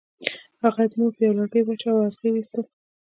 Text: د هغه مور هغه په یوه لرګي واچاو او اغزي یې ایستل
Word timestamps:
د 0.57 0.59
هغه 0.61 0.83
مور 0.99 1.11
هغه 1.11 1.15
په 1.17 1.21
یوه 1.25 1.35
لرګي 1.37 1.61
واچاو 1.63 1.95
او 1.99 2.05
اغزي 2.07 2.27
یې 2.27 2.31
ایستل 2.39 2.63